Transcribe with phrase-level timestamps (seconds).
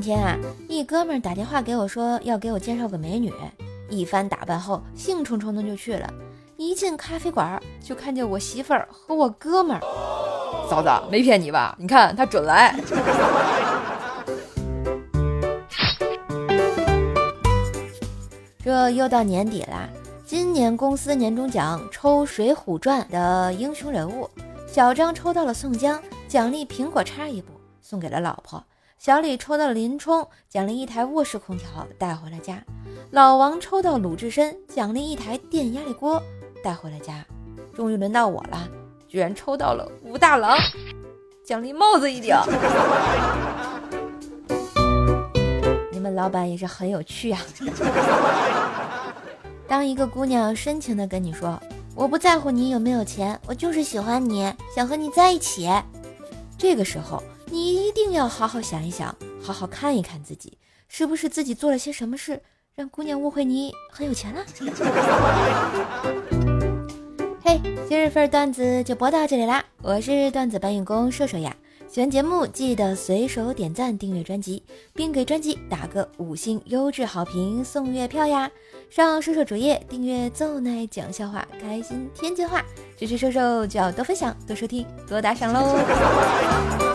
[0.00, 3.34] 今天啊，一哥们打电话给我说要给我介绍个美女，
[3.90, 6.08] 一番打扮后，兴冲冲的就去了。
[6.56, 9.80] 一进咖啡馆，就看见我媳妇儿和我哥们儿。
[10.70, 11.76] 嫂子，没骗你吧？
[11.80, 12.78] 你看他准来。
[18.62, 19.88] 这又到年底啦，
[20.24, 24.30] 今年公司年终奖抽《水浒传》的英雄人物，
[24.68, 27.48] 小张抽到了宋江，奖励苹果叉一部，
[27.82, 28.62] 送给了老婆；
[28.98, 32.56] 小李抽到了林冲，奖励一台卧室空调带回了家；
[33.12, 36.20] 老王抽到鲁智深，奖励一台电压力锅
[36.64, 37.24] 带回了家。
[37.76, 38.68] 终于轮到我了，
[39.06, 40.58] 居然抽到了武大郎，
[41.44, 42.34] 奖励帽子一顶。
[45.92, 47.40] 你们老板也是很有趣啊！
[49.68, 51.56] 当一个姑娘深情的跟你说
[51.94, 55.70] ：“我不在乎你有没有钱，我就是喜欢你，想和你在一起。”
[56.58, 62.42] 这个时候，你一定要好好想一想，好好看一看自己，是不是自己做了些什么事，
[62.74, 64.44] 让姑娘误会你很有钱了？
[67.42, 69.64] 嘿，今日份儿段子就播到这里啦！
[69.82, 71.56] 我是段子搬运工瘦瘦呀。
[71.90, 78.50] 喜欢节目记得随手点赞、订阅专辑，并给专辑打个五星优质好评送月票呀！
[78.90, 82.62] 上瘦瘦主页订阅奏奶讲笑话，开心天津话，
[82.98, 86.87] 支持瘦瘦就要多分享、多收听、多打赏喽！